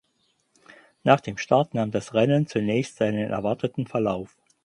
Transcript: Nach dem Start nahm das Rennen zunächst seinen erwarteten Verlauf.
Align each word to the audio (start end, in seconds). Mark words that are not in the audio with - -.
Nach 1.03 1.19
dem 1.21 1.37
Start 1.37 1.75
nahm 1.75 1.91
das 1.91 2.15
Rennen 2.15 2.47
zunächst 2.47 2.95
seinen 2.95 3.29
erwarteten 3.29 3.85
Verlauf. 3.85 4.35